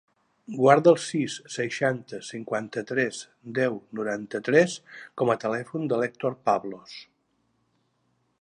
[0.59, 3.21] Guarda el sis, seixanta, cinquanta-tres,
[3.61, 4.79] deu, noranta-tres
[5.23, 7.01] com a telèfon de l'Hèctor Pablos.